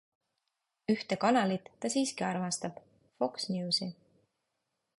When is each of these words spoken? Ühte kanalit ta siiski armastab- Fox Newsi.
Ühte 0.93 1.17
kanalit 1.25 1.69
ta 1.85 1.91
siiski 1.95 2.25
armastab- 2.29 2.81
Fox 3.21 3.47
Newsi. 3.57 3.91